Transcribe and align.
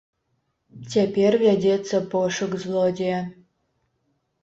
Цяпер 0.93 1.37
вядзецца 1.45 1.95
пошук 2.17 2.59
злодзея. 2.67 3.25